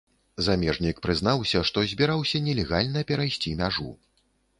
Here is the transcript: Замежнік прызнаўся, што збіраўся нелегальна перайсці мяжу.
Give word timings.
Замежнік 0.45 1.01
прызнаўся, 1.05 1.61
што 1.69 1.83
збіраўся 1.91 2.41
нелегальна 2.47 3.05
перайсці 3.13 3.55
мяжу. 3.61 3.87